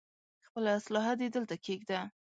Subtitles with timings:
[0.47, 1.99] خپله اسلاحه دې دلته کېږده.